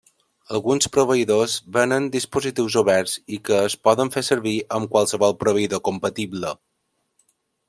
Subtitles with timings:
[0.59, 6.57] Alguns proveïdors venen dispositius oberts i que es poden fer servir amb qualsevol proveïdor compatible.